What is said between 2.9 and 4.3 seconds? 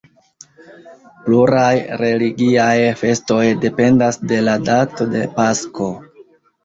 festoj dependas